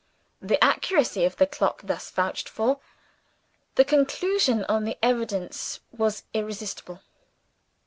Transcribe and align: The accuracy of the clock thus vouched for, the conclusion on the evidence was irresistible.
The 0.41 0.57
accuracy 0.63 1.25
of 1.25 1.35
the 1.35 1.45
clock 1.45 1.81
thus 1.83 2.09
vouched 2.09 2.49
for, 2.49 2.79
the 3.75 3.85
conclusion 3.85 4.63
on 4.67 4.83
the 4.83 4.97
evidence 5.03 5.79
was 5.91 6.23
irresistible. 6.33 7.01